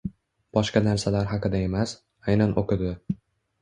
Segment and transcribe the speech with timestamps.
[0.57, 1.95] Boshqa narsalar haqida emas,
[2.31, 2.95] aynan oʻqidi